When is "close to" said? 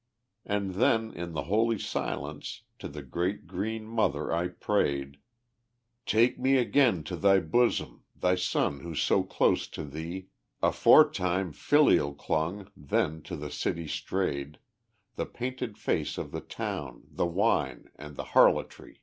9.21-9.83